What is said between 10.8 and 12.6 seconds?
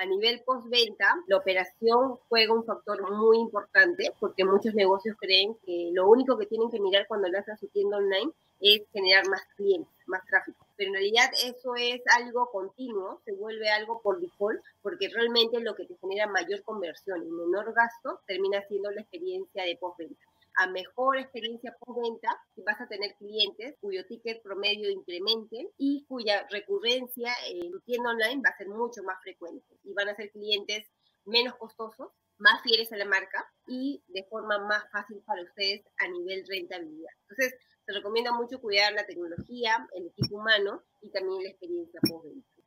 en realidad eso es algo